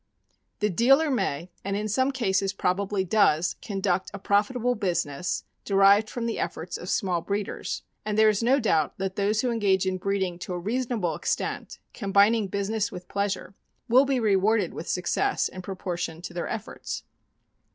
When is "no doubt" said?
8.41-8.97